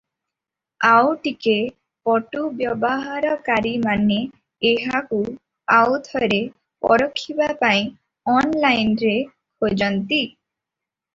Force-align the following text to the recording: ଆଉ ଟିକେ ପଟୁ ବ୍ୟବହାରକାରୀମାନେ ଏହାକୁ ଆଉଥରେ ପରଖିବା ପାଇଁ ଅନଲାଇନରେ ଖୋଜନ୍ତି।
ଆଉ 0.91 1.09
ଟିକେ 1.25 1.51
ପଟୁ 2.09 2.39
ବ୍ୟବହାରକାରୀମାନେ 2.61 4.17
ଏହାକୁ 4.71 5.19
ଆଉଥରେ 5.75 6.41
ପରଖିବା 6.87 7.51
ପାଇଁ 7.63 7.85
ଅନଲାଇନରେ 8.37 9.15
ଖୋଜନ୍ତି। 9.65 10.23